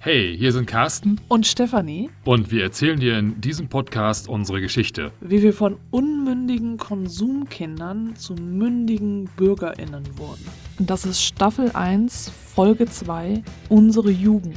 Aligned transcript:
Hey, 0.00 0.36
hier 0.38 0.52
sind 0.52 0.66
Carsten 0.66 1.20
und 1.26 1.44
Stefanie 1.44 2.08
und 2.24 2.52
wir 2.52 2.62
erzählen 2.62 3.00
dir 3.00 3.18
in 3.18 3.40
diesem 3.40 3.68
Podcast 3.68 4.28
unsere 4.28 4.60
Geschichte. 4.60 5.10
Wie 5.20 5.42
wir 5.42 5.52
von 5.52 5.76
unmündigen 5.90 6.76
Konsumkindern 6.76 8.14
zu 8.14 8.34
mündigen 8.34 9.28
BürgerInnen 9.36 10.16
wurden. 10.16 10.46
Und 10.78 10.88
das 10.88 11.04
ist 11.04 11.20
Staffel 11.20 11.72
1, 11.72 12.30
Folge 12.30 12.86
2, 12.86 13.42
unsere 13.70 14.12
Jugend. 14.12 14.56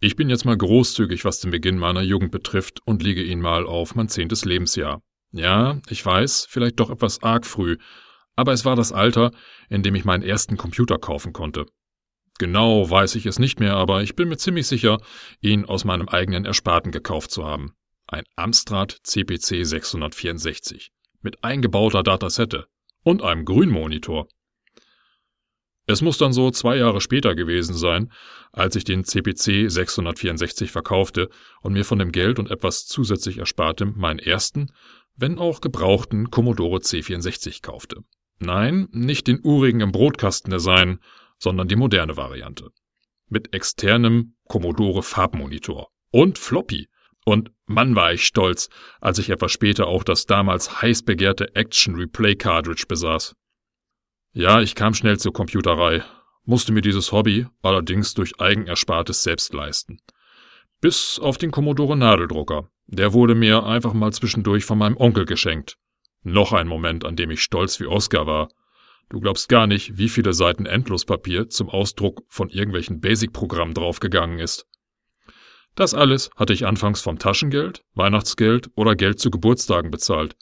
Ich 0.00 0.16
bin 0.16 0.28
jetzt 0.28 0.44
mal 0.44 0.56
großzügig, 0.56 1.24
was 1.24 1.38
den 1.38 1.52
Beginn 1.52 1.78
meiner 1.78 2.02
Jugend 2.02 2.32
betrifft 2.32 2.80
und 2.86 3.04
liege 3.04 3.22
ihn 3.22 3.40
mal 3.40 3.64
auf 3.64 3.94
mein 3.94 4.08
zehntes 4.08 4.44
Lebensjahr. 4.44 5.00
Ja, 5.30 5.80
ich 5.88 6.04
weiß, 6.04 6.48
vielleicht 6.50 6.80
doch 6.80 6.90
etwas 6.90 7.22
arg 7.22 7.46
früh, 7.46 7.76
aber 8.36 8.52
es 8.52 8.64
war 8.64 8.76
das 8.76 8.92
Alter, 8.92 9.32
in 9.68 9.82
dem 9.82 9.94
ich 9.94 10.04
meinen 10.04 10.22
ersten 10.22 10.56
Computer 10.56 10.98
kaufen 10.98 11.32
konnte. 11.32 11.66
Genau 12.38 12.88
weiß 12.88 13.14
ich 13.14 13.24
es 13.26 13.38
nicht 13.38 13.60
mehr, 13.60 13.74
aber 13.74 14.02
ich 14.02 14.14
bin 14.14 14.28
mir 14.28 14.36
ziemlich 14.36 14.66
sicher, 14.66 15.00
ihn 15.40 15.64
aus 15.64 15.84
meinem 15.84 16.08
eigenen 16.08 16.44
Ersparten 16.44 16.92
gekauft 16.92 17.30
zu 17.30 17.46
haben. 17.46 17.72
Ein 18.06 18.24
Amstrad 18.36 18.98
CPC 19.02 19.64
664 19.64 20.92
mit 21.22 21.42
eingebauter 21.42 22.02
Datasette 22.02 22.66
und 23.02 23.22
einem 23.22 23.44
Grünmonitor. 23.44 24.28
Es 25.86 26.02
muss 26.02 26.18
dann 26.18 26.32
so 26.32 26.50
zwei 26.50 26.76
Jahre 26.76 27.00
später 27.00 27.34
gewesen 27.34 27.74
sein, 27.74 28.12
als 28.52 28.76
ich 28.76 28.84
den 28.84 29.04
CPC 29.04 29.70
664 29.70 30.72
verkaufte 30.72 31.30
und 31.62 31.72
mir 31.72 31.84
von 31.84 31.98
dem 31.98 32.12
Geld 32.12 32.38
und 32.38 32.50
etwas 32.50 32.86
zusätzlich 32.86 33.38
Erspartem 33.38 33.94
meinen 33.96 34.18
ersten, 34.18 34.72
wenn 35.14 35.38
auch 35.38 35.60
gebrauchten 35.60 36.30
Commodore 36.30 36.80
C64 36.80 37.62
kaufte. 37.62 38.02
Nein, 38.38 38.88
nicht 38.92 39.26
den 39.26 39.40
urigen 39.42 39.80
im 39.80 39.92
Brotkasten-Design, 39.92 41.00
sondern 41.38 41.68
die 41.68 41.76
moderne 41.76 42.16
Variante. 42.16 42.70
Mit 43.28 43.54
externem 43.54 44.36
Commodore 44.48 45.02
Farbmonitor 45.02 45.88
und 46.10 46.38
Floppy. 46.38 46.88
Und 47.24 47.50
Mann 47.66 47.96
war 47.96 48.12
ich 48.12 48.24
stolz, 48.24 48.68
als 49.00 49.18
ich 49.18 49.30
etwas 49.30 49.50
später 49.50 49.88
auch 49.88 50.04
das 50.04 50.26
damals 50.26 50.80
heiß 50.80 51.02
begehrte 51.02 51.54
Action 51.56 51.96
Replay 51.96 52.36
Cartridge 52.36 52.84
besaß. 52.86 53.34
Ja, 54.32 54.60
ich 54.60 54.74
kam 54.74 54.94
schnell 54.94 55.18
zur 55.18 55.32
Computerei, 55.32 56.04
musste 56.44 56.72
mir 56.72 56.82
dieses 56.82 57.10
Hobby 57.10 57.46
allerdings 57.62 58.14
durch 58.14 58.40
Eigenerspartes 58.40 59.22
selbst 59.22 59.52
leisten. 59.52 59.98
Bis 60.80 61.18
auf 61.18 61.38
den 61.38 61.50
Commodore 61.50 61.96
Nadeldrucker. 61.96 62.70
Der 62.86 63.12
wurde 63.12 63.34
mir 63.34 63.64
einfach 63.64 63.94
mal 63.94 64.12
zwischendurch 64.12 64.64
von 64.64 64.78
meinem 64.78 64.96
Onkel 64.96 65.24
geschenkt. 65.24 65.78
Noch 66.28 66.52
ein 66.52 66.66
Moment, 66.66 67.04
an 67.04 67.14
dem 67.14 67.30
ich 67.30 67.40
stolz 67.40 67.78
wie 67.78 67.86
Oscar 67.86 68.26
war. 68.26 68.48
Du 69.08 69.20
glaubst 69.20 69.48
gar 69.48 69.68
nicht, 69.68 69.96
wie 69.96 70.08
viele 70.08 70.32
Seiten 70.32 70.66
Endlospapier 70.66 71.48
zum 71.48 71.68
Ausdruck 71.68 72.24
von 72.26 72.48
irgendwelchen 72.48 73.00
Basic-Programmen 73.00 73.74
draufgegangen 73.74 74.40
ist. 74.40 74.66
Das 75.76 75.94
alles 75.94 76.30
hatte 76.34 76.52
ich 76.52 76.66
anfangs 76.66 77.00
vom 77.00 77.20
Taschengeld, 77.20 77.84
Weihnachtsgeld 77.94 78.70
oder 78.74 78.96
Geld 78.96 79.20
zu 79.20 79.30
Geburtstagen 79.30 79.92
bezahlt. 79.92 80.34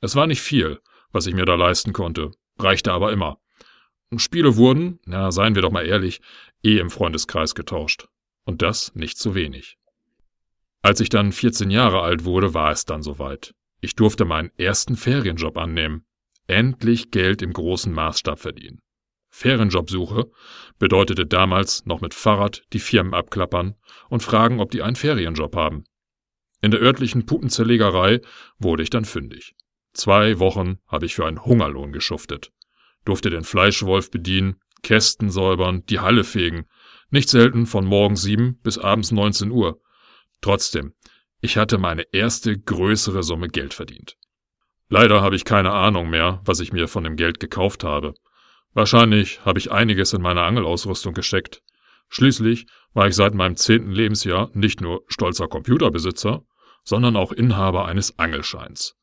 Es 0.00 0.14
war 0.14 0.28
nicht 0.28 0.42
viel, 0.42 0.78
was 1.10 1.26
ich 1.26 1.34
mir 1.34 1.44
da 1.44 1.56
leisten 1.56 1.92
konnte, 1.92 2.30
reichte 2.56 2.92
aber 2.92 3.10
immer. 3.10 3.40
Spiele 4.18 4.54
wurden, 4.54 5.00
na 5.06 5.32
seien 5.32 5.56
wir 5.56 5.62
doch 5.62 5.72
mal 5.72 5.86
ehrlich, 5.86 6.20
eh 6.62 6.78
im 6.78 6.88
Freundeskreis 6.88 7.56
getauscht. 7.56 8.06
Und 8.44 8.62
das 8.62 8.94
nicht 8.94 9.18
zu 9.18 9.34
wenig. 9.34 9.76
Als 10.82 11.00
ich 11.00 11.08
dann 11.08 11.32
14 11.32 11.72
Jahre 11.72 12.02
alt 12.02 12.24
wurde, 12.24 12.54
war 12.54 12.70
es 12.70 12.84
dann 12.84 13.02
soweit. 13.02 13.55
Ich 13.80 13.94
durfte 13.94 14.24
meinen 14.24 14.50
ersten 14.58 14.96
Ferienjob 14.96 15.56
annehmen. 15.56 16.04
Endlich 16.46 17.10
Geld 17.10 17.42
im 17.42 17.52
großen 17.52 17.92
Maßstab 17.92 18.38
verdienen. 18.38 18.80
Ferienjobsuche 19.30 20.30
bedeutete 20.78 21.26
damals 21.26 21.84
noch 21.84 22.00
mit 22.00 22.14
Fahrrad 22.14 22.64
die 22.72 22.78
Firmen 22.78 23.12
abklappern 23.12 23.74
und 24.08 24.22
fragen, 24.22 24.60
ob 24.60 24.70
die 24.70 24.82
einen 24.82 24.96
Ferienjob 24.96 25.54
haben. 25.54 25.84
In 26.62 26.70
der 26.70 26.80
örtlichen 26.80 27.26
Putenzerlegerei 27.26 28.20
wurde 28.58 28.82
ich 28.82 28.90
dann 28.90 29.04
fündig. 29.04 29.54
Zwei 29.92 30.38
Wochen 30.38 30.78
habe 30.86 31.06
ich 31.06 31.14
für 31.14 31.26
einen 31.26 31.44
Hungerlohn 31.44 31.92
geschuftet. 31.92 32.50
Durfte 33.04 33.30
den 33.30 33.44
Fleischwolf 33.44 34.10
bedienen, 34.10 34.56
Kästen 34.82 35.30
säubern, 35.30 35.84
die 35.86 36.00
Halle 36.00 36.24
fegen. 36.24 36.66
Nicht 37.10 37.28
selten 37.28 37.66
von 37.66 37.84
morgens 37.84 38.22
sieben 38.22 38.58
bis 38.62 38.78
abends 38.78 39.12
19 39.12 39.50
Uhr. 39.50 39.80
Trotzdem, 40.40 40.94
ich 41.46 41.56
hatte 41.56 41.78
meine 41.78 42.02
erste 42.10 42.58
größere 42.58 43.22
Summe 43.22 43.46
Geld 43.46 43.72
verdient. 43.72 44.16
Leider 44.88 45.22
habe 45.22 45.36
ich 45.36 45.44
keine 45.44 45.70
Ahnung 45.70 46.10
mehr, 46.10 46.40
was 46.44 46.58
ich 46.58 46.72
mir 46.72 46.88
von 46.88 47.04
dem 47.04 47.14
Geld 47.14 47.38
gekauft 47.38 47.84
habe. 47.84 48.14
Wahrscheinlich 48.74 49.44
habe 49.44 49.60
ich 49.60 49.70
einiges 49.70 50.12
in 50.12 50.22
meine 50.22 50.42
Angelausrüstung 50.42 51.14
gesteckt. 51.14 51.62
Schließlich 52.08 52.66
war 52.94 53.06
ich 53.06 53.14
seit 53.14 53.34
meinem 53.34 53.54
zehnten 53.54 53.92
Lebensjahr 53.92 54.50
nicht 54.54 54.80
nur 54.80 55.04
stolzer 55.06 55.46
Computerbesitzer, 55.46 56.42
sondern 56.82 57.14
auch 57.14 57.30
Inhaber 57.30 57.86
eines 57.86 58.18
Angelscheins. 58.18 58.96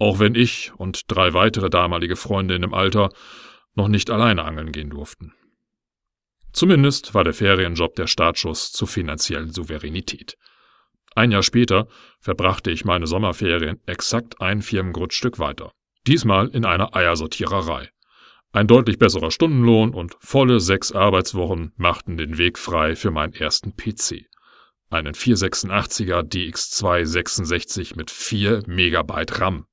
Auch 0.00 0.18
wenn 0.18 0.34
ich 0.34 0.72
und 0.78 1.02
drei 1.06 1.32
weitere 1.32 1.70
damalige 1.70 2.16
Freunde 2.16 2.56
in 2.56 2.62
dem 2.62 2.74
Alter 2.74 3.10
noch 3.76 3.86
nicht 3.86 4.10
alleine 4.10 4.42
angeln 4.42 4.72
gehen 4.72 4.90
durften. 4.90 5.32
Zumindest 6.52 7.14
war 7.14 7.22
der 7.22 7.34
Ferienjob 7.34 7.94
der 7.94 8.08
Startschuss 8.08 8.72
zur 8.72 8.88
finanziellen 8.88 9.52
Souveränität. 9.52 10.36
Ein 11.18 11.32
Jahr 11.32 11.42
später 11.42 11.88
verbrachte 12.20 12.70
ich 12.70 12.84
meine 12.84 13.08
Sommerferien 13.08 13.80
exakt 13.86 14.40
ein 14.40 14.62
Firmengrundstück 14.62 15.40
weiter. 15.40 15.72
Diesmal 16.06 16.46
in 16.46 16.64
einer 16.64 16.94
Eiersortiererei. 16.94 17.90
Ein 18.52 18.68
deutlich 18.68 19.00
besserer 19.00 19.32
Stundenlohn 19.32 19.94
und 19.94 20.14
volle 20.20 20.60
sechs 20.60 20.92
Arbeitswochen 20.92 21.72
machten 21.76 22.18
den 22.18 22.38
Weg 22.38 22.56
frei 22.56 22.94
für 22.94 23.10
meinen 23.10 23.32
ersten 23.32 23.74
PC. 23.76 24.26
Einen 24.90 25.14
486er 25.14 26.22
DX2 26.22 27.04
66 27.04 27.96
mit 27.96 28.12
4 28.12 28.62
Megabyte 28.68 29.40
RAM. 29.40 29.66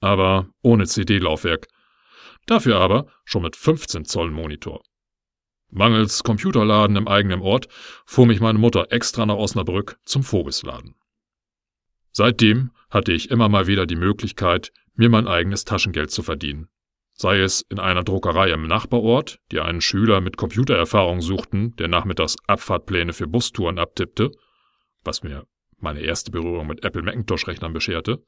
Aber 0.00 0.48
ohne 0.62 0.86
CD-Laufwerk. 0.86 1.66
Dafür 2.46 2.80
aber 2.80 3.08
schon 3.26 3.42
mit 3.42 3.56
15 3.56 4.06
Zoll 4.06 4.30
Monitor. 4.30 4.82
Mangels 5.72 6.22
Computerladen 6.22 6.96
im 6.96 7.08
eigenen 7.08 7.40
Ort 7.40 7.66
fuhr 8.04 8.26
mich 8.26 8.40
meine 8.40 8.58
Mutter 8.58 8.92
extra 8.92 9.24
nach 9.24 9.36
Osnabrück 9.36 9.98
zum 10.04 10.22
Vogesladen. 10.22 10.94
Seitdem 12.10 12.72
hatte 12.90 13.12
ich 13.12 13.30
immer 13.30 13.48
mal 13.48 13.66
wieder 13.66 13.86
die 13.86 13.96
Möglichkeit, 13.96 14.70
mir 14.94 15.08
mein 15.08 15.26
eigenes 15.26 15.64
Taschengeld 15.64 16.10
zu 16.10 16.22
verdienen. 16.22 16.68
Sei 17.14 17.38
es 17.38 17.62
in 17.70 17.78
einer 17.78 18.04
Druckerei 18.04 18.50
im 18.50 18.66
Nachbarort, 18.66 19.38
die 19.50 19.60
einen 19.60 19.80
Schüler 19.80 20.20
mit 20.20 20.36
Computererfahrung 20.36 21.22
suchten, 21.22 21.74
der 21.76 21.88
nachmittags 21.88 22.36
Abfahrtpläne 22.46 23.14
für 23.14 23.26
Bustouren 23.26 23.78
abtippte, 23.78 24.30
was 25.04 25.22
mir 25.22 25.46
meine 25.78 26.00
erste 26.00 26.30
Berührung 26.30 26.66
mit 26.66 26.84
Apple 26.84 27.02
Macintosh-Rechnern 27.02 27.72
bescherte, 27.72 28.22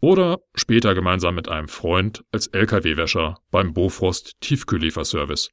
oder 0.00 0.38
später 0.54 0.94
gemeinsam 0.94 1.34
mit 1.34 1.48
einem 1.48 1.68
Freund 1.68 2.22
als 2.30 2.46
LKW-Wäscher 2.48 3.38
beim 3.50 3.72
Bofrost 3.72 4.40
Tiefkühllieferservice, 4.40 5.50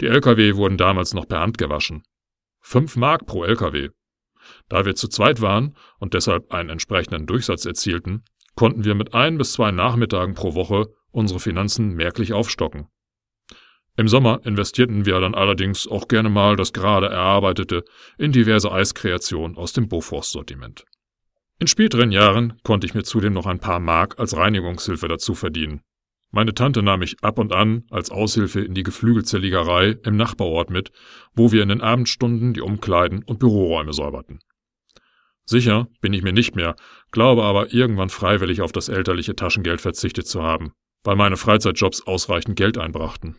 die 0.00 0.06
Lkw 0.06 0.56
wurden 0.56 0.76
damals 0.76 1.14
noch 1.14 1.28
per 1.28 1.40
Hand 1.40 1.58
gewaschen. 1.58 2.02
Fünf 2.60 2.96
Mark 2.96 3.26
pro 3.26 3.44
Lkw. 3.44 3.90
Da 4.68 4.84
wir 4.84 4.94
zu 4.94 5.08
zweit 5.08 5.40
waren 5.40 5.76
und 5.98 6.14
deshalb 6.14 6.52
einen 6.52 6.70
entsprechenden 6.70 7.26
Durchsatz 7.26 7.64
erzielten, 7.64 8.24
konnten 8.54 8.84
wir 8.84 8.94
mit 8.94 9.14
ein 9.14 9.38
bis 9.38 9.52
zwei 9.52 9.70
Nachmittagen 9.70 10.34
pro 10.34 10.54
Woche 10.54 10.86
unsere 11.10 11.40
Finanzen 11.40 11.94
merklich 11.94 12.32
aufstocken. 12.32 12.88
Im 13.96 14.08
Sommer 14.08 14.40
investierten 14.44 15.04
wir 15.04 15.20
dann 15.20 15.34
allerdings 15.34 15.86
auch 15.86 16.08
gerne 16.08 16.30
mal 16.30 16.56
das 16.56 16.72
gerade 16.72 17.08
Erarbeitete 17.08 17.84
in 18.16 18.32
diverse 18.32 18.72
Eiskreationen 18.72 19.58
aus 19.58 19.74
dem 19.74 19.88
Bofors-Sortiment. 19.88 20.84
In 21.58 21.66
späteren 21.66 22.10
Jahren 22.10 22.58
konnte 22.64 22.86
ich 22.86 22.94
mir 22.94 23.04
zudem 23.04 23.34
noch 23.34 23.46
ein 23.46 23.60
paar 23.60 23.80
Mark 23.80 24.18
als 24.18 24.36
Reinigungshilfe 24.36 25.08
dazu 25.08 25.34
verdienen. 25.34 25.82
Meine 26.34 26.54
Tante 26.54 26.82
nahm 26.82 27.00
mich 27.00 27.22
ab 27.22 27.38
und 27.38 27.52
an 27.52 27.84
als 27.90 28.10
Aushilfe 28.10 28.62
in 28.62 28.72
die 28.72 28.82
Geflügelzerlegerei 28.82 29.98
im 30.02 30.16
Nachbarort 30.16 30.70
mit, 30.70 30.90
wo 31.34 31.52
wir 31.52 31.62
in 31.62 31.68
den 31.68 31.82
Abendstunden 31.82 32.54
die 32.54 32.62
Umkleiden 32.62 33.22
und 33.22 33.38
Büroräume 33.38 33.92
säuberten. 33.92 34.40
Sicher 35.44 35.88
bin 36.00 36.14
ich 36.14 36.22
mir 36.22 36.32
nicht 36.32 36.56
mehr, 36.56 36.74
glaube 37.10 37.44
aber 37.44 37.74
irgendwann 37.74 38.08
freiwillig 38.08 38.62
auf 38.62 38.72
das 38.72 38.88
elterliche 38.88 39.36
Taschengeld 39.36 39.82
verzichtet 39.82 40.26
zu 40.26 40.42
haben, 40.42 40.72
weil 41.04 41.16
meine 41.16 41.36
Freizeitjobs 41.36 42.06
ausreichend 42.06 42.56
Geld 42.56 42.78
einbrachten. 42.78 43.36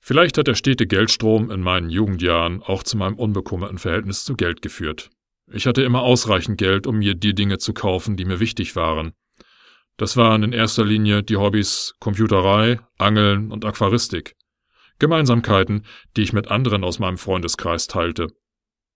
Vielleicht 0.00 0.38
hat 0.38 0.46
der 0.46 0.54
stete 0.54 0.86
Geldstrom 0.86 1.50
in 1.50 1.60
meinen 1.60 1.90
Jugendjahren 1.90 2.62
auch 2.62 2.84
zu 2.84 2.96
meinem 2.96 3.16
unbekümmerten 3.16 3.78
Verhältnis 3.78 4.24
zu 4.24 4.36
Geld 4.36 4.62
geführt. 4.62 5.10
Ich 5.50 5.66
hatte 5.66 5.82
immer 5.82 6.02
ausreichend 6.02 6.58
Geld, 6.58 6.86
um 6.86 6.98
mir 6.98 7.16
die 7.16 7.34
Dinge 7.34 7.58
zu 7.58 7.72
kaufen, 7.72 8.16
die 8.16 8.24
mir 8.24 8.38
wichtig 8.38 8.76
waren, 8.76 9.12
das 9.96 10.16
waren 10.16 10.42
in 10.42 10.52
erster 10.52 10.84
Linie 10.84 11.22
die 11.22 11.36
Hobbys 11.36 11.94
Computerei, 12.00 12.80
Angeln 12.98 13.52
und 13.52 13.64
Aquaristik. 13.64 14.34
Gemeinsamkeiten, 14.98 15.84
die 16.16 16.22
ich 16.22 16.32
mit 16.32 16.48
anderen 16.48 16.84
aus 16.84 16.98
meinem 16.98 17.18
Freundeskreis 17.18 17.86
teilte. 17.86 18.28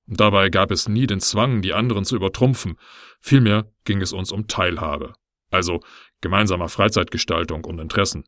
Dabei 0.07 0.51
gab 0.51 0.71
es 0.71 0.89
nie 0.89 1.07
den 1.07 1.21
Zwang, 1.21 1.63
die 1.63 1.73
anderen 1.73 2.05
zu 2.05 2.15
übertrumpfen, 2.15 2.79
vielmehr 3.21 3.73
ging 3.85 4.01
es 4.01 4.13
uns 4.13 4.31
um 4.31 4.47
Teilhabe, 4.47 5.15
also 5.51 5.81
gemeinsamer 6.21 6.69
Freizeitgestaltung 6.69 7.65
und 7.65 7.81
Interessen. 7.81 8.25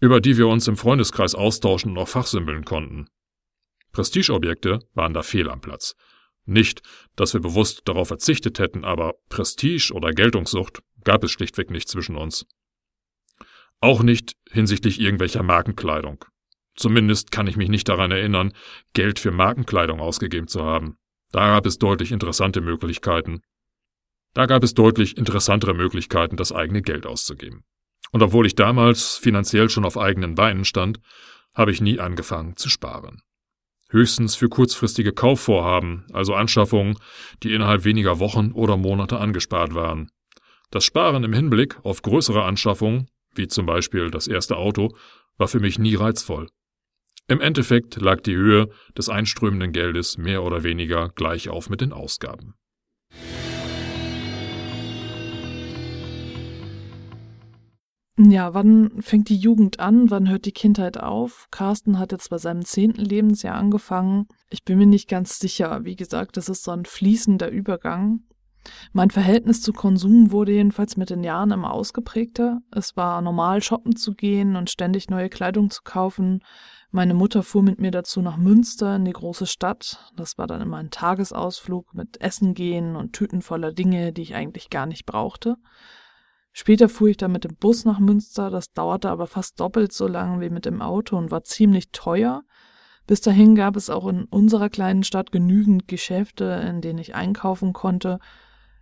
über 0.00 0.20
die 0.20 0.38
wir 0.38 0.48
uns 0.48 0.66
im 0.66 0.76
Freundeskreis 0.76 1.34
austauschen 1.34 1.92
und 1.92 1.98
auch 1.98 2.08
fachsimpeln 2.08 2.64
konnten. 2.64 3.08
Prestigeobjekte 3.92 4.80
waren 4.94 5.12
da 5.12 5.22
fehl 5.22 5.50
am 5.50 5.60
Platz. 5.60 5.94
Nicht, 6.46 6.82
dass 7.16 7.34
wir 7.34 7.40
bewusst 7.40 7.82
darauf 7.84 8.08
verzichtet 8.08 8.58
hätten, 8.58 8.84
aber 8.84 9.14
Prestige 9.28 9.92
oder 9.92 10.12
Geltungssucht 10.12 10.82
gab 11.04 11.24
es 11.24 11.30
schlichtweg 11.30 11.70
nicht 11.70 11.88
zwischen 11.88 12.16
uns. 12.16 12.46
Auch 13.80 14.02
nicht 14.02 14.36
hinsichtlich 14.50 15.00
irgendwelcher 15.00 15.42
Markenkleidung. 15.42 16.24
Zumindest 16.76 17.32
kann 17.32 17.46
ich 17.46 17.56
mich 17.56 17.68
nicht 17.68 17.88
daran 17.88 18.10
erinnern, 18.10 18.52
Geld 18.92 19.18
für 19.18 19.30
Markenkleidung 19.30 20.00
ausgegeben 20.00 20.48
zu 20.48 20.64
haben. 20.64 20.96
Da 21.32 21.48
gab 21.48 21.66
es 21.66 21.78
deutlich 21.78 22.12
interessante 22.12 22.60
Möglichkeiten. 22.60 23.42
Da 24.34 24.46
gab 24.46 24.62
es 24.62 24.74
deutlich 24.74 25.16
interessantere 25.16 25.74
Möglichkeiten, 25.74 26.36
das 26.36 26.52
eigene 26.52 26.82
Geld 26.82 27.06
auszugeben. 27.06 27.64
Und 28.12 28.22
obwohl 28.22 28.46
ich 28.46 28.54
damals 28.54 29.16
finanziell 29.16 29.68
schon 29.68 29.84
auf 29.84 29.96
eigenen 29.96 30.34
Beinen 30.34 30.64
stand, 30.64 31.00
habe 31.54 31.72
ich 31.72 31.80
nie 31.80 31.98
angefangen 31.98 32.56
zu 32.56 32.68
sparen. 32.68 33.22
Höchstens 33.90 34.36
für 34.36 34.48
kurzfristige 34.48 35.12
Kaufvorhaben, 35.12 36.06
also 36.12 36.34
Anschaffungen, 36.34 36.96
die 37.42 37.52
innerhalb 37.52 37.84
weniger 37.84 38.20
Wochen 38.20 38.52
oder 38.52 38.76
Monate 38.76 39.18
angespart 39.18 39.74
waren. 39.74 40.10
Das 40.72 40.84
Sparen 40.84 41.24
im 41.24 41.32
Hinblick 41.32 41.84
auf 41.84 42.00
größere 42.00 42.44
Anschaffungen, 42.44 43.08
wie 43.34 43.48
zum 43.48 43.66
Beispiel 43.66 44.08
das 44.08 44.28
erste 44.28 44.56
Auto, 44.56 44.94
war 45.36 45.48
für 45.48 45.58
mich 45.58 45.80
nie 45.80 45.96
reizvoll. 45.96 46.48
Im 47.26 47.40
Endeffekt 47.40 47.96
lag 48.00 48.20
die 48.20 48.36
Höhe 48.36 48.68
des 48.96 49.08
einströmenden 49.08 49.72
Geldes 49.72 50.16
mehr 50.16 50.44
oder 50.44 50.62
weniger 50.62 51.08
gleich 51.08 51.48
auf 51.48 51.70
mit 51.70 51.80
den 51.80 51.92
Ausgaben. 51.92 52.54
Ja, 58.16 58.54
wann 58.54 59.02
fängt 59.02 59.28
die 59.28 59.36
Jugend 59.36 59.80
an? 59.80 60.10
Wann 60.10 60.28
hört 60.28 60.44
die 60.44 60.52
Kindheit 60.52 60.98
auf? 60.98 61.48
Carsten 61.50 61.98
hat 61.98 62.12
jetzt 62.12 62.30
bei 62.30 62.38
seinem 62.38 62.64
zehnten 62.64 63.04
Lebensjahr 63.04 63.56
angefangen. 63.56 64.28
Ich 64.50 64.62
bin 64.64 64.78
mir 64.78 64.86
nicht 64.86 65.08
ganz 65.08 65.40
sicher. 65.40 65.84
Wie 65.84 65.96
gesagt, 65.96 66.36
das 66.36 66.48
ist 66.48 66.62
so 66.62 66.70
ein 66.70 66.84
fließender 66.84 67.50
Übergang. 67.50 68.22
Mein 68.92 69.10
Verhältnis 69.10 69.62
zu 69.62 69.72
Konsum 69.72 70.32
wurde 70.32 70.52
jedenfalls 70.52 70.96
mit 70.96 71.10
den 71.10 71.24
Jahren 71.24 71.50
immer 71.50 71.72
ausgeprägter. 71.72 72.60
Es 72.70 72.96
war 72.96 73.20
normal, 73.22 73.62
shoppen 73.62 73.96
zu 73.96 74.14
gehen 74.14 74.56
und 74.56 74.70
ständig 74.70 75.08
neue 75.08 75.28
Kleidung 75.28 75.70
zu 75.70 75.82
kaufen. 75.82 76.42
Meine 76.90 77.14
Mutter 77.14 77.42
fuhr 77.42 77.62
mit 77.62 77.80
mir 77.80 77.92
dazu 77.92 78.20
nach 78.20 78.36
Münster 78.36 78.96
in 78.96 79.04
die 79.04 79.12
große 79.12 79.46
Stadt. 79.46 80.10
Das 80.16 80.38
war 80.38 80.46
dann 80.46 80.60
immer 80.60 80.78
ein 80.78 80.90
Tagesausflug 80.90 81.94
mit 81.94 82.20
Essen 82.20 82.54
gehen 82.54 82.96
und 82.96 83.12
Tüten 83.12 83.42
voller 83.42 83.72
Dinge, 83.72 84.12
die 84.12 84.22
ich 84.22 84.34
eigentlich 84.34 84.70
gar 84.70 84.86
nicht 84.86 85.06
brauchte. 85.06 85.56
Später 86.52 86.88
fuhr 86.88 87.08
ich 87.08 87.16
dann 87.16 87.30
mit 87.30 87.44
dem 87.44 87.54
Bus 87.54 87.84
nach 87.84 88.00
Münster, 88.00 88.50
das 88.50 88.72
dauerte 88.72 89.08
aber 89.08 89.28
fast 89.28 89.60
doppelt 89.60 89.92
so 89.92 90.08
lang 90.08 90.40
wie 90.40 90.50
mit 90.50 90.66
dem 90.66 90.82
Auto 90.82 91.16
und 91.16 91.30
war 91.30 91.44
ziemlich 91.44 91.92
teuer. 91.92 92.42
Bis 93.06 93.20
dahin 93.20 93.54
gab 93.54 93.76
es 93.76 93.88
auch 93.88 94.06
in 94.08 94.24
unserer 94.24 94.68
kleinen 94.68 95.04
Stadt 95.04 95.32
genügend 95.32 95.86
Geschäfte, 95.86 96.44
in 96.68 96.80
denen 96.80 96.98
ich 96.98 97.14
einkaufen 97.14 97.72
konnte. 97.72 98.18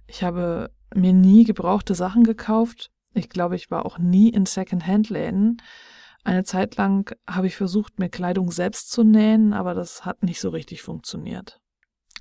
Ich 0.08 0.22
habe 0.24 0.70
mir 0.94 1.12
nie 1.12 1.44
gebrauchte 1.44 1.94
Sachen 1.94 2.24
gekauft. 2.24 2.90
Ich 3.14 3.28
glaube, 3.28 3.56
ich 3.56 3.70
war 3.70 3.86
auch 3.86 3.98
nie 3.98 4.30
in 4.30 4.46
Second-Hand-Läden. 4.46 5.62
Eine 6.24 6.44
Zeit 6.44 6.76
lang 6.76 7.14
habe 7.28 7.46
ich 7.46 7.56
versucht, 7.56 7.98
mir 7.98 8.08
Kleidung 8.08 8.50
selbst 8.50 8.90
zu 8.90 9.04
nähen, 9.04 9.52
aber 9.52 9.74
das 9.74 10.04
hat 10.04 10.22
nicht 10.22 10.40
so 10.40 10.48
richtig 10.48 10.82
funktioniert. 10.82 11.60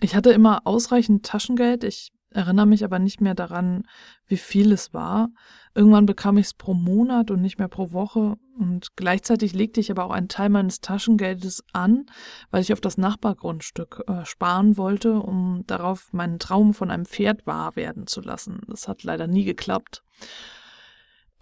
Ich 0.01 0.15
hatte 0.15 0.31
immer 0.31 0.61
ausreichend 0.65 1.25
Taschengeld. 1.25 1.83
Ich 1.83 2.11
erinnere 2.31 2.65
mich 2.65 2.83
aber 2.83 2.99
nicht 2.99 3.21
mehr 3.21 3.35
daran, 3.35 3.83
wie 4.25 4.37
viel 4.37 4.71
es 4.71 4.93
war. 4.93 5.29
Irgendwann 5.73 6.05
bekam 6.05 6.37
ich 6.37 6.47
es 6.47 6.53
pro 6.53 6.73
Monat 6.73 7.31
und 7.31 7.41
nicht 7.41 7.59
mehr 7.59 7.67
pro 7.67 7.91
Woche. 7.91 8.35
Und 8.57 8.95
gleichzeitig 8.95 9.53
legte 9.53 9.79
ich 9.79 9.91
aber 9.91 10.05
auch 10.05 10.11
einen 10.11 10.27
Teil 10.27 10.49
meines 10.49 10.81
Taschengeldes 10.81 11.63
an, 11.73 12.05
weil 12.49 12.61
ich 12.61 12.73
auf 12.73 12.81
das 12.81 12.97
Nachbargrundstück 12.97 14.03
äh, 14.07 14.25
sparen 14.25 14.77
wollte, 14.77 15.19
um 15.19 15.63
darauf 15.67 16.11
meinen 16.13 16.39
Traum 16.39 16.73
von 16.73 16.89
einem 16.89 17.05
Pferd 17.05 17.45
wahr 17.45 17.75
werden 17.75 18.07
zu 18.07 18.21
lassen. 18.21 18.61
Das 18.67 18.87
hat 18.87 19.03
leider 19.03 19.27
nie 19.27 19.43
geklappt. 19.43 20.03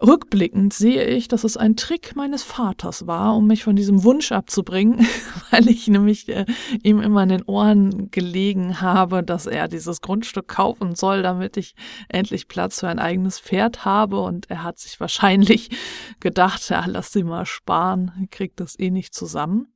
Rückblickend 0.04 0.74
sehe 0.74 1.04
ich, 1.06 1.26
dass 1.26 1.42
es 1.42 1.56
ein 1.56 1.74
Trick 1.74 2.16
meines 2.16 2.42
Vaters 2.42 3.06
war, 3.06 3.34
um 3.34 3.46
mich 3.46 3.64
von 3.64 3.76
diesem 3.76 4.04
Wunsch 4.04 4.30
abzubringen, 4.30 5.06
weil 5.50 5.68
ich 5.68 5.88
nämlich 5.88 6.28
äh, 6.28 6.44
ihm 6.82 7.00
immer 7.00 7.22
in 7.22 7.30
den 7.30 7.42
Ohren 7.44 8.10
gelegen 8.10 8.82
habe, 8.82 9.22
dass 9.22 9.46
er 9.46 9.68
dieses 9.68 10.02
Grundstück 10.02 10.48
kaufen 10.48 10.94
soll, 10.94 11.22
damit 11.22 11.56
ich 11.56 11.74
endlich 12.10 12.46
Platz 12.46 12.80
für 12.80 12.88
ein 12.88 12.98
eigenes 12.98 13.40
Pferd 13.40 13.86
habe. 13.86 14.20
Und 14.20 14.50
er 14.50 14.64
hat 14.64 14.78
sich 14.78 15.00
wahrscheinlich 15.00 15.70
gedacht, 16.20 16.68
ja, 16.68 16.84
lass 16.86 17.10
sie 17.10 17.24
mal 17.24 17.46
sparen, 17.46 18.28
kriegt 18.30 18.60
das 18.60 18.78
eh 18.78 18.90
nicht 18.90 19.14
zusammen. 19.14 19.72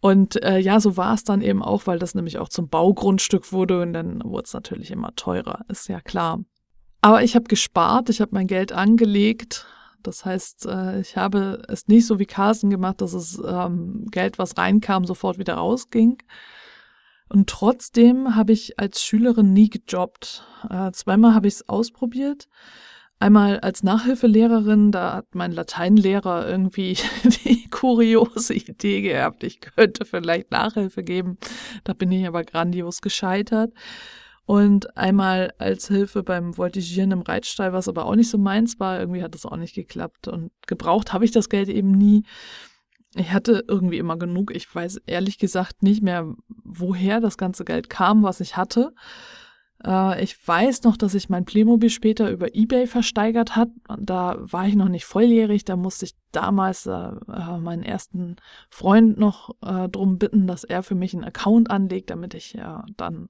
Und 0.00 0.42
äh, 0.42 0.58
ja, 0.58 0.80
so 0.80 0.96
war 0.96 1.12
es 1.12 1.24
dann 1.24 1.42
eben 1.42 1.62
auch, 1.62 1.86
weil 1.86 1.98
das 1.98 2.14
nämlich 2.14 2.38
auch 2.38 2.48
zum 2.48 2.68
Baugrundstück 2.68 3.52
wurde 3.52 3.82
und 3.82 3.92
dann 3.92 4.22
wurde 4.24 4.44
es 4.44 4.54
natürlich 4.54 4.90
immer 4.90 5.14
teurer, 5.16 5.64
ist 5.68 5.88
ja 5.88 6.00
klar. 6.00 6.40
Aber 7.06 7.22
ich 7.22 7.36
habe 7.36 7.44
gespart, 7.44 8.10
ich 8.10 8.20
habe 8.20 8.32
mein 8.34 8.48
Geld 8.48 8.72
angelegt. 8.72 9.64
Das 10.02 10.24
heißt, 10.24 10.66
äh, 10.66 11.00
ich 11.00 11.16
habe 11.16 11.62
es 11.68 11.86
nicht 11.86 12.04
so 12.04 12.18
wie 12.18 12.26
Carsten 12.26 12.68
gemacht, 12.68 13.00
dass 13.00 13.12
es 13.12 13.40
ähm, 13.46 14.08
Geld, 14.10 14.40
was 14.40 14.58
reinkam, 14.58 15.04
sofort 15.04 15.38
wieder 15.38 15.54
rausging. 15.54 16.20
Und 17.28 17.48
trotzdem 17.48 18.34
habe 18.34 18.52
ich 18.52 18.80
als 18.80 19.04
Schülerin 19.04 19.52
nie 19.52 19.70
gejobbt. 19.70 20.42
Äh, 20.68 20.90
zweimal 20.90 21.32
habe 21.32 21.46
ich 21.46 21.54
es 21.54 21.68
ausprobiert. 21.68 22.48
Einmal 23.20 23.60
als 23.60 23.84
Nachhilfelehrerin, 23.84 24.90
da 24.90 25.14
hat 25.14 25.32
mein 25.32 25.52
Lateinlehrer 25.52 26.48
irgendwie 26.48 26.98
die 27.44 27.70
kuriose 27.70 28.52
Idee 28.52 29.02
gehabt, 29.02 29.44
ich 29.44 29.60
könnte 29.60 30.06
vielleicht 30.06 30.50
Nachhilfe 30.50 31.04
geben. 31.04 31.38
Da 31.84 31.92
bin 31.92 32.10
ich 32.10 32.26
aber 32.26 32.42
grandios 32.42 33.00
gescheitert 33.00 33.72
und 34.46 34.96
einmal 34.96 35.52
als 35.58 35.88
Hilfe 35.88 36.22
beim 36.22 36.56
Voltigieren 36.56 37.10
im 37.10 37.22
Reitstall, 37.22 37.72
was 37.72 37.88
aber 37.88 38.06
auch 38.06 38.14
nicht 38.14 38.30
so 38.30 38.38
meins 38.38 38.78
war. 38.78 39.00
Irgendwie 39.00 39.22
hat 39.22 39.34
das 39.34 39.44
auch 39.44 39.56
nicht 39.56 39.74
geklappt 39.74 40.28
und 40.28 40.52
gebraucht 40.68 41.12
habe 41.12 41.24
ich 41.24 41.32
das 41.32 41.48
Geld 41.48 41.68
eben 41.68 41.90
nie. 41.90 42.22
Ich 43.16 43.32
hatte 43.32 43.64
irgendwie 43.66 43.98
immer 43.98 44.16
genug. 44.16 44.54
Ich 44.54 44.72
weiß 44.72 45.00
ehrlich 45.06 45.38
gesagt 45.38 45.82
nicht 45.82 46.02
mehr, 46.02 46.32
woher 46.64 47.20
das 47.20 47.36
ganze 47.38 47.64
Geld 47.64 47.90
kam, 47.90 48.22
was 48.22 48.40
ich 48.40 48.56
hatte. 48.56 48.92
Äh, 49.84 50.22
ich 50.22 50.36
weiß 50.46 50.84
noch, 50.84 50.96
dass 50.96 51.14
ich 51.14 51.28
mein 51.28 51.44
Playmobil 51.44 51.90
später 51.90 52.30
über 52.30 52.54
eBay 52.54 52.86
versteigert 52.86 53.56
hat. 53.56 53.70
Da 53.98 54.36
war 54.38 54.68
ich 54.68 54.76
noch 54.76 54.88
nicht 54.88 55.06
volljährig. 55.06 55.64
Da 55.64 55.74
musste 55.74 56.04
ich 56.04 56.14
damals 56.30 56.86
äh, 56.86 57.10
meinen 57.58 57.82
ersten 57.82 58.36
Freund 58.70 59.18
noch 59.18 59.50
äh, 59.62 59.88
drum 59.88 60.18
bitten, 60.18 60.46
dass 60.46 60.62
er 60.62 60.84
für 60.84 60.94
mich 60.94 61.14
einen 61.14 61.24
Account 61.24 61.68
anlegt, 61.70 62.10
damit 62.10 62.34
ich 62.34 62.52
ja 62.52 62.84
dann 62.96 63.28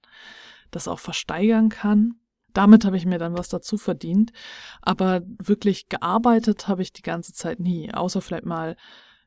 das 0.70 0.88
auch 0.88 0.99
versteigern 0.99 1.68
kann. 1.68 2.14
Damit 2.52 2.85
habe 2.85 2.96
ich 2.96 3.04
mir 3.04 3.18
dann 3.18 3.37
was 3.37 3.49
dazu 3.49 3.76
verdient. 3.76 4.32
Aber 4.80 5.20
wirklich 5.38 5.88
gearbeitet 5.88 6.68
habe 6.68 6.82
ich 6.82 6.92
die 6.92 7.02
ganze 7.02 7.32
Zeit 7.32 7.61
nie, 7.61 7.92
außer 7.92 8.20
vielleicht 8.20 8.46
mal 8.46 8.76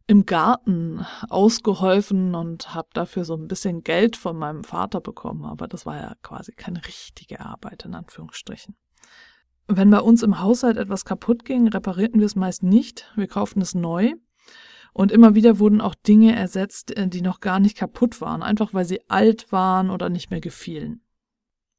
im 0.07 0.25
Garten 0.25 1.05
ausgeholfen 1.29 2.33
und 2.33 2.73
habe 2.73 2.87
dafür 2.93 3.25
so 3.25 3.35
ein 3.35 3.47
bisschen 3.47 3.83
Geld 3.83 4.17
von 4.17 4.35
meinem 4.35 4.63
Vater 4.63 5.01
bekommen. 5.01 5.45
Aber 5.45 5.67
das 5.67 5.85
war 5.85 5.97
ja 5.97 6.15
quasi 6.23 6.53
keine 6.53 6.83
richtige 6.87 7.41
Arbeit 7.41 7.85
in 7.85 7.93
Anführungsstrichen. 7.93 8.75
Wenn 9.67 9.91
bei 9.91 9.99
uns 9.99 10.23
im 10.23 10.39
Haushalt 10.39 10.77
etwas 10.77 11.05
kaputt 11.05 11.45
ging, 11.45 11.67
reparierten 11.67 12.19
wir 12.19 12.25
es 12.25 12.35
meist 12.35 12.63
nicht. 12.63 13.11
Wir 13.15 13.27
kauften 13.27 13.61
es 13.61 13.75
neu. 13.75 14.13
Und 14.93 15.11
immer 15.11 15.35
wieder 15.35 15.59
wurden 15.59 15.81
auch 15.81 15.93
Dinge 15.93 16.35
ersetzt, 16.35 16.97
äh, 16.97 17.07
die 17.07 17.21
noch 17.21 17.39
gar 17.39 17.59
nicht 17.59 17.77
kaputt 17.77 18.19
waren, 18.21 18.41
einfach 18.41 18.73
weil 18.73 18.85
sie 18.85 19.07
alt 19.09 19.51
waren 19.51 19.91
oder 19.91 20.09
nicht 20.09 20.31
mehr 20.31 20.41
gefielen. 20.41 21.03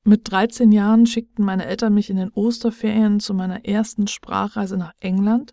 Mit 0.02 0.30
13 0.30 0.73
Jahren 0.73 1.07
schickten 1.07 1.45
meine 1.45 1.66
Eltern 1.66 1.92
mich 1.92 2.09
in 2.09 2.16
den 2.16 2.30
Osterferien 2.30 3.21
zu 3.21 3.35
meiner 3.35 3.66
ersten 3.66 4.07
Sprachreise 4.07 4.78
nach 4.78 4.95
England. 5.00 5.52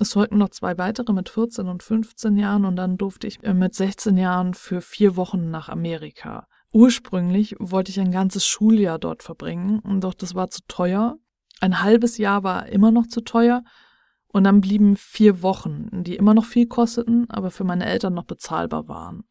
Es 0.00 0.12
folgten 0.12 0.38
noch 0.38 0.50
zwei 0.50 0.78
weitere 0.78 1.12
mit 1.12 1.28
14 1.28 1.68
und 1.68 1.82
15 1.82 2.36
Jahren 2.36 2.64
und 2.64 2.76
dann 2.76 2.96
durfte 2.96 3.26
ich 3.26 3.42
äh, 3.42 3.54
mit 3.54 3.74
16 3.74 4.16
Jahren 4.16 4.54
für 4.54 4.80
vier 4.80 5.16
Wochen 5.16 5.50
nach 5.50 5.68
Amerika. 5.68 6.46
Ursprünglich 6.72 7.56
wollte 7.58 7.90
ich 7.90 8.00
ein 8.00 8.10
ganzes 8.12 8.46
Schuljahr 8.46 8.98
dort 8.98 9.22
verbringen, 9.22 9.80
doch 10.00 10.14
das 10.14 10.34
war 10.34 10.50
zu 10.50 10.60
teuer. 10.68 11.16
Ein 11.60 11.82
halbes 11.82 12.18
Jahr 12.18 12.42
war 12.42 12.66
immer 12.66 12.90
noch 12.90 13.06
zu 13.06 13.22
teuer 13.22 13.62
und 14.28 14.44
dann 14.44 14.60
blieben 14.60 14.96
vier 14.96 15.42
Wochen, 15.42 15.88
die 16.04 16.16
immer 16.16 16.34
noch 16.34 16.44
viel 16.44 16.66
kosteten, 16.66 17.28
aber 17.30 17.50
für 17.50 17.64
meine 17.64 17.86
Eltern 17.86 18.14
noch 18.14 18.24
bezahlbar 18.24 18.86
waren. 18.88 19.24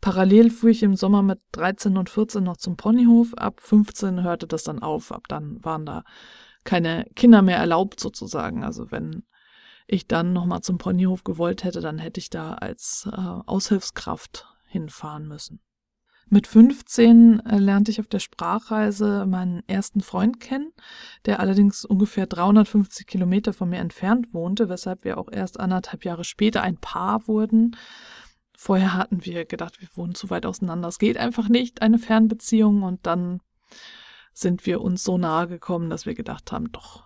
Parallel 0.00 0.50
fuhr 0.50 0.70
ich 0.70 0.82
im 0.82 0.96
Sommer 0.96 1.22
mit 1.22 1.40
13 1.52 1.96
und 1.96 2.08
14 2.10 2.42
noch 2.42 2.56
zum 2.56 2.76
Ponyhof. 2.76 3.34
Ab 3.34 3.60
15 3.60 4.22
hörte 4.22 4.46
das 4.46 4.62
dann 4.62 4.80
auf. 4.80 5.12
Ab 5.12 5.24
dann 5.28 5.62
waren 5.64 5.86
da 5.86 6.04
keine 6.64 7.06
Kinder 7.16 7.42
mehr 7.42 7.58
erlaubt 7.58 7.98
sozusagen. 7.98 8.62
Also 8.62 8.90
wenn 8.90 9.24
ich 9.86 10.06
dann 10.06 10.32
nochmal 10.32 10.60
zum 10.60 10.78
Ponyhof 10.78 11.24
gewollt 11.24 11.64
hätte, 11.64 11.80
dann 11.80 11.98
hätte 11.98 12.20
ich 12.20 12.30
da 12.30 12.54
als 12.54 13.08
äh, 13.10 13.16
Aushilfskraft 13.16 14.46
hinfahren 14.66 15.26
müssen. 15.26 15.60
Mit 16.30 16.46
15 16.46 17.40
äh, 17.40 17.58
lernte 17.58 17.90
ich 17.90 18.00
auf 18.00 18.06
der 18.06 18.18
Sprachreise 18.18 19.24
meinen 19.26 19.62
ersten 19.66 20.02
Freund 20.02 20.40
kennen, 20.40 20.72
der 21.24 21.40
allerdings 21.40 21.86
ungefähr 21.86 22.26
350 22.26 23.06
Kilometer 23.06 23.54
von 23.54 23.70
mir 23.70 23.78
entfernt 23.78 24.34
wohnte, 24.34 24.68
weshalb 24.68 25.04
wir 25.04 25.16
auch 25.16 25.30
erst 25.32 25.58
anderthalb 25.58 26.04
Jahre 26.04 26.24
später 26.24 26.62
ein 26.62 26.76
Paar 26.76 27.26
wurden. 27.28 27.76
Vorher 28.60 28.94
hatten 28.94 29.24
wir 29.24 29.44
gedacht, 29.44 29.80
wir 29.80 29.86
wohnen 29.94 30.16
zu 30.16 30.30
weit 30.30 30.44
auseinander. 30.44 30.88
Es 30.88 30.98
geht 30.98 31.16
einfach 31.16 31.48
nicht, 31.48 31.80
eine 31.80 31.96
Fernbeziehung. 31.96 32.82
Und 32.82 33.06
dann 33.06 33.40
sind 34.32 34.66
wir 34.66 34.80
uns 34.80 35.04
so 35.04 35.16
nahe 35.16 35.46
gekommen, 35.46 35.90
dass 35.90 36.06
wir 36.06 36.14
gedacht 36.16 36.50
haben, 36.50 36.72
doch, 36.72 37.04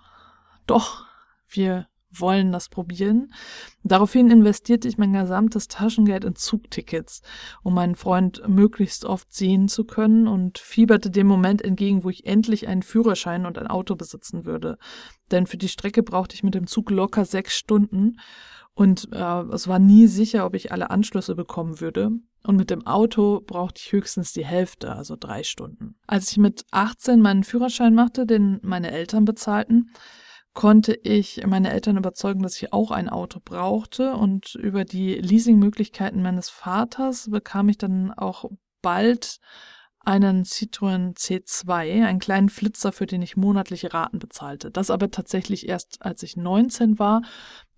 doch, 0.67 1.05
wir 1.47 1.89
wollen 2.11 2.53
das 2.53 2.71
probieren. 2.71 3.35
Daraufhin 3.85 4.31
investierte 4.31 4.89
ich 4.89 4.97
mein 4.97 5.13
gesamtes 5.13 5.69
Taschengeld 5.69 6.25
in 6.25 6.37
Zugtickets, 6.37 7.21
um 7.63 7.75
meinen 7.75 7.97
Freund 7.97 8.49
möglichst 8.49 9.05
oft 9.05 9.31
sehen 9.35 9.69
zu 9.69 9.85
können 9.85 10.29
und 10.29 10.57
fieberte 10.59 11.11
dem 11.11 11.27
Moment 11.27 11.61
entgegen, 11.61 12.03
wo 12.03 12.09
ich 12.09 12.25
endlich 12.25 12.67
einen 12.67 12.83
Führerschein 12.83 13.45
und 13.45 13.59
ein 13.59 13.67
Auto 13.67 13.95
besitzen 13.95 14.47
würde. 14.47 14.79
Denn 15.31 15.47
für 15.47 15.59
die 15.59 15.69
Strecke 15.69 16.03
brauchte 16.03 16.35
ich 16.35 16.43
mit 16.43 16.55
dem 16.55 16.67
Zug 16.67 16.91
locker 16.91 17.27
sechs 17.27 17.55
Stunden 17.55 18.17
und 18.75 19.09
äh, 19.13 19.43
es 19.53 19.69
war 19.69 19.79
nie 19.79 20.07
sicher, 20.07 20.47
ob 20.47 20.55
ich 20.55 20.73
alle 20.73 20.91
Anschlüsse 20.91 21.35
bekommen 21.35 21.81
würde. 21.81 22.11
Und 22.45 22.57
mit 22.57 22.71
dem 22.71 22.87
Auto 22.87 23.41
brauchte 23.41 23.81
ich 23.85 23.93
höchstens 23.93 24.33
die 24.33 24.45
Hälfte, 24.45 24.95
also 24.97 25.17
drei 25.19 25.45
Stunden. 25.45 25.95
Als 26.07 26.31
ich 26.33 26.39
mit 26.39 26.65
18 26.73 27.21
meinen 27.21 27.45
Führerschein 27.45 27.95
machte, 27.95 28.27
den 28.27 28.59
meine 28.63 28.91
Eltern 28.91 29.25
bezahlten, 29.25 29.91
konnte 30.55 30.95
ich 30.95 31.47
meine 31.47 31.71
Eltern 31.71 31.97
überzeugen, 31.97 32.43
dass 32.43 32.57
ich 32.57 32.73
auch 32.73 32.91
ein 32.91 33.09
Auto 33.09 33.41
brauchte. 33.43 34.15
Und 34.15 34.55
über 34.55 34.85
die 34.85 35.15
Leasingmöglichkeiten 35.15 36.23
meines 36.23 36.49
Vaters 36.49 37.31
bekam 37.31 37.69
ich 37.69 37.79
dann 37.79 38.13
auch 38.13 38.51
bald 38.81 39.39
einen 40.05 40.45
Citroën 40.45 41.17
C2, 41.17 42.05
einen 42.05 42.19
kleinen 42.19 42.49
Flitzer, 42.49 42.93
für 42.93 43.07
den 43.07 43.23
ich 43.23 43.37
monatliche 43.37 43.95
Raten 43.95 44.19
bezahlte. 44.19 44.71
Das 44.71 44.91
aber 44.91 45.11
tatsächlich 45.11 45.69
erst, 45.69 46.03
als 46.03 46.23
ich 46.25 46.37
19 46.37 46.99
war. 46.99 47.23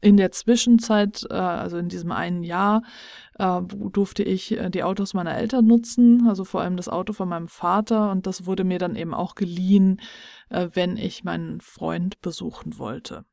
In 0.04 0.18
der 0.18 0.32
Zwischenzeit, 0.32 1.26
äh, 1.30 1.32
also 1.32 1.78
in 1.78 1.88
diesem 1.88 2.12
einen 2.12 2.42
Jahr, 2.42 2.82
äh, 3.38 3.62
durfte 3.62 4.22
ich 4.22 4.52
äh, 4.52 4.68
die 4.68 4.82
Autos 4.82 5.14
meiner 5.14 5.34
Eltern 5.34 5.66
nutzen, 5.66 6.28
also 6.28 6.44
vor 6.44 6.60
allem 6.60 6.76
das 6.76 6.90
Auto 6.90 7.14
von 7.14 7.26
meinem 7.26 7.48
Vater. 7.48 8.10
Und 8.10 8.26
das 8.26 8.44
wurde 8.44 8.64
mir 8.64 8.78
dann 8.78 8.96
eben 8.96 9.14
auch 9.14 9.34
geliehen, 9.34 10.02
wenn 10.50 10.98
ich 10.98 11.24
meinen 11.24 11.62
Freund 11.62 12.20
besuchen 12.20 12.78
wollte. 12.78 13.24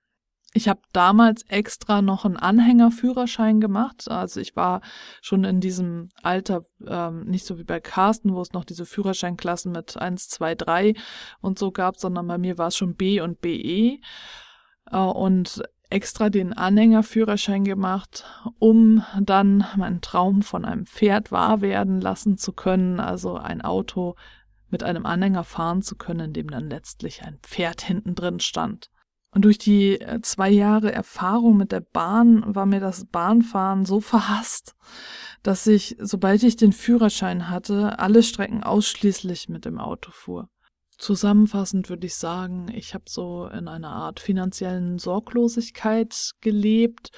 Ich 0.54 0.70
habe 0.70 0.80
damals 0.94 1.44
extra 1.50 2.02
noch 2.02 2.24
einen 2.24 2.38
Anhängerführerschein 2.38 3.60
gemacht. 3.60 4.10
Also 4.10 4.40
ich 4.40 4.56
war 4.56 4.80
schon 5.22 5.44
in 5.44 5.60
diesem 5.60 6.08
Alter, 6.24 6.62
ähm, 6.88 7.26
nicht 7.26 7.46
so 7.46 7.60
wie 7.60 7.66
bei 7.66 7.82
Carsten, 7.82 8.34
wo 8.34 8.42
es 8.42 8.54
noch 8.54 8.64
diese 8.64 8.86
Führerscheinklassen 8.86 9.74
mit 9.74 9.98
1, 9.98 10.30
2, 10.30 10.56
3 10.56 10.94
und 11.42 11.60
so 11.60 11.72
gab, 11.72 11.98
sondern 11.98 12.28
bei 12.28 12.38
mir 12.38 12.58
war 12.58 12.68
es 12.68 12.78
schon 12.78 12.96
B 12.96 13.20
und 13.20 13.42
BE. 13.42 14.00
Und 14.90 15.62
extra 15.92 16.30
den 16.30 16.54
Anhängerführerschein 16.54 17.64
gemacht, 17.64 18.26
um 18.60 19.04
dann 19.20 19.66
meinen 19.76 20.02
Traum 20.02 20.42
von 20.42 20.66
einem 20.66 20.86
Pferd 20.86 21.32
wahr 21.32 21.62
werden 21.62 22.02
lassen 22.02 22.38
zu 22.38 22.54
können, 22.54 23.00
also 23.00 23.36
ein 23.36 23.62
Auto 23.62 24.16
mit 24.70 24.84
einem 24.84 25.06
Anhänger 25.06 25.44
fahren 25.44 25.82
zu 25.82 25.96
können, 25.96 26.28
in 26.28 26.34
dem 26.34 26.50
dann 26.50 26.70
letztlich 26.70 27.24
ein 27.24 27.40
Pferd 27.42 27.82
hinten 27.82 28.16
drin 28.16 28.40
stand. 28.40 28.90
Und 29.34 29.46
durch 29.46 29.58
die 29.58 30.00
äh, 30.00 30.22
zwei 30.22 30.50
Jahre 30.50 30.92
Erfahrung 30.92 31.58
mit 31.58 31.72
der 31.72 31.82
Bahn 31.82 32.44
war 32.54 32.66
mir 32.66 32.80
das 32.80 33.06
Bahnfahren 33.06 33.86
so 33.86 34.02
verhasst, 34.02 34.76
dass 35.44 35.68
ich, 35.68 35.96
sobald 36.00 36.44
ich 36.44 36.58
den 36.58 36.74
Führerschein 36.74 37.50
hatte, 37.50 38.00
alle 38.00 38.24
Strecken 38.24 38.64
ausschließlich 38.64 39.50
mit 39.50 39.66
dem 39.66 39.80
Auto 39.80 40.12
fuhr. 40.12 40.50
Zusammenfassend 41.02 41.90
würde 41.90 42.06
ich 42.06 42.16
sagen, 42.16 42.68
ich 42.74 42.94
habe 42.94 43.06
so 43.08 43.48
in 43.48 43.68
einer 43.68 43.90
Art 43.90 44.20
finanziellen 44.20 45.00
Sorglosigkeit 45.00 46.32
gelebt 46.42 47.12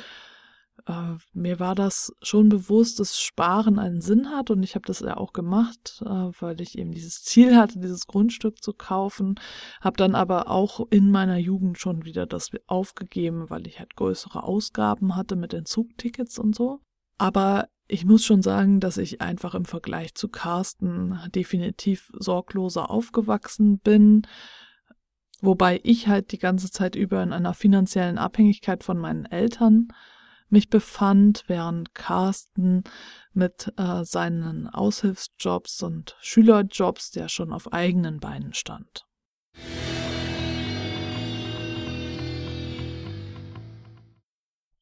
äh, 0.88 1.16
mir 1.34 1.60
war 1.60 1.76
das 1.76 2.12
schon 2.22 2.50
bewusst, 2.50 3.00
dass 3.00 3.20
Sparen 3.20 3.80
einen 3.80 4.02
Sinn 4.02 4.30
hat 4.30 4.50
und 4.50 4.64
ich 4.64 4.76
habe 4.76 4.86
das 4.86 5.00
ja 5.00 5.18
auch 5.18 5.34
gemacht, 5.34 6.02
äh, 6.06 6.10
weil 6.10 6.60
ich 6.62 6.78
eben 6.78 6.92
dieses 6.92 7.24
Ziel 7.24 7.56
hatte, 7.56 7.80
dieses 7.80 8.06
Grundstück 8.08 8.62
zu 8.62 8.74
kaufen, 8.74 9.36
habe 9.82 9.98
dann 9.98 10.16
aber 10.16 10.50
auch 10.50 10.86
in 10.90 11.10
meiner 11.12 11.38
Jugend 11.38 11.78
schon 11.78 12.06
wieder 12.06 12.26
das 12.26 12.52
aufgegeben, 12.68 13.50
weil 13.50 13.68
ich 13.68 13.80
halt 13.80 13.96
größere 13.96 14.44
Ausgaben 14.44 15.16
hatte 15.16 15.36
mit 15.36 15.54
den 15.54 15.66
Zugtickets 15.66 16.38
und 16.38 16.56
so. 16.56 16.80
Aber 17.18 17.70
ich 17.88 18.06
muss 18.06 18.24
schon 18.24 18.42
sagen, 18.42 18.80
dass 18.80 18.98
ich 18.98 19.22
einfach 19.22 19.56
im 19.56 19.66
Vergleich 19.66 20.16
zu 20.16 20.30
Carsten 20.30 21.20
definitiv 21.36 22.12
sorgloser 22.18 22.90
aufgewachsen 22.90 23.80
bin. 23.80 24.26
Wobei 25.42 25.80
ich 25.84 26.08
halt 26.08 26.32
die 26.32 26.40
ganze 26.40 26.72
Zeit 26.72 26.96
über 26.96 27.22
in 27.22 27.34
einer 27.34 27.54
finanziellen 27.54 28.18
Abhängigkeit 28.18 28.84
von 28.84 28.98
meinen 28.98 29.26
Eltern 29.26 29.90
mich 30.50 30.70
befand, 30.70 31.44
während 31.48 31.94
Carsten 31.96 32.84
mit 33.34 33.74
äh, 33.78 34.06
seinen 34.06 34.70
Aushilfsjobs 34.70 35.82
und 35.82 36.16
Schülerjobs, 36.22 37.12
der 37.12 37.28
schon 37.28 37.52
auf 37.52 37.74
eigenen 37.74 38.20
Beinen 38.20 38.54
stand. 38.54 39.06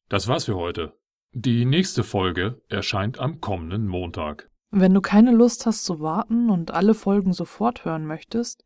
Das 0.08 0.28
war's 0.28 0.44
für 0.44 0.56
heute. 0.56 0.92
Die 1.34 1.64
nächste 1.64 2.04
Folge 2.04 2.60
erscheint 2.68 3.18
am 3.18 3.40
kommenden 3.40 3.86
Montag. 3.86 4.50
Wenn 4.70 4.92
du 4.92 5.00
keine 5.00 5.32
Lust 5.32 5.64
hast 5.64 5.86
zu 5.86 6.00
warten 6.00 6.50
und 6.50 6.72
alle 6.72 6.92
Folgen 6.92 7.32
sofort 7.32 7.86
hören 7.86 8.04
möchtest, 8.04 8.64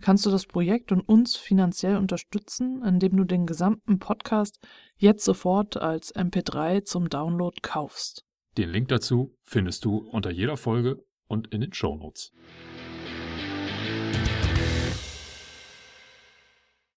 kannst 0.00 0.26
du 0.26 0.30
das 0.30 0.46
Projekt 0.46 0.90
und 0.90 1.00
uns 1.00 1.36
finanziell 1.36 1.96
unterstützen, 1.96 2.82
indem 2.84 3.16
du 3.16 3.22
den 3.22 3.46
gesamten 3.46 4.00
Podcast 4.00 4.58
jetzt 4.96 5.24
sofort 5.24 5.76
als 5.76 6.12
MP3 6.12 6.82
zum 6.82 7.08
Download 7.08 7.56
kaufst. 7.62 8.24
Den 8.56 8.70
Link 8.70 8.88
dazu 8.88 9.36
findest 9.44 9.84
du 9.84 9.98
unter 9.98 10.32
jeder 10.32 10.56
Folge 10.56 11.04
und 11.28 11.46
in 11.54 11.60
den 11.60 11.72
Shownotes. 11.72 12.32
Notes. 12.32 12.77